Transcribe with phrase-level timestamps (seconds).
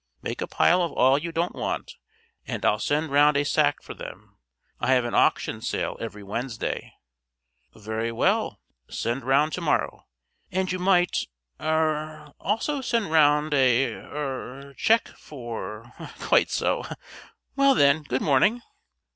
[0.23, 1.93] Make a pile of all you don't want
[2.47, 4.35] and I'll send round a sack for them:
[4.79, 6.95] I have an auction sale every Wednesday."
[7.75, 8.59] "Very well.
[8.89, 10.07] Send round to morrow.
[10.51, 11.27] And you might
[11.59, 16.83] er also send round a er cheque for quite so.
[17.55, 18.63] Well, then good morning."